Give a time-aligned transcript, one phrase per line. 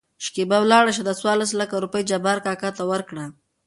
[0.25, 3.25] شکېبا: ولاړ شه دا څورلس لکه روپۍ جبار کاکا ته ورکړه.